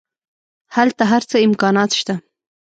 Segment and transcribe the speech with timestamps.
[0.75, 2.15] هلته هر څه امکانات شته.